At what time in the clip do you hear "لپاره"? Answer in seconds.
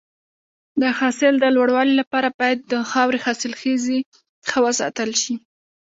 2.01-2.29